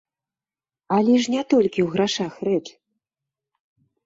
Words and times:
Але 0.95 1.13
ж 1.25 1.33
не 1.33 1.43
толькі 1.55 1.79
ў 1.83 1.87
грашах 1.93 2.33
рэч! 2.51 2.63